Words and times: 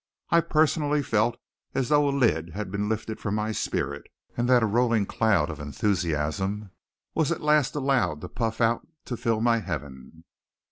I 0.31 0.41
personally 0.41 1.03
felt 1.03 1.37
as 1.75 1.89
though 1.89 2.09
a 2.09 2.09
lid 2.09 2.53
had 2.55 2.71
been 2.71 2.89
lifted 2.89 3.19
from 3.19 3.35
my 3.35 3.51
spirit, 3.51 4.07
and 4.35 4.49
that 4.49 4.63
a 4.63 4.65
rolling 4.65 5.05
cloud 5.05 5.51
of 5.51 5.59
enthusiasm 5.59 6.71
was 7.13 7.31
at 7.31 7.41
last 7.41 7.75
allowed 7.75 8.21
to 8.21 8.27
puff 8.27 8.61
out 8.61 8.87
to 9.05 9.15
fill 9.15 9.41
my 9.41 9.59
heaven. 9.59 10.23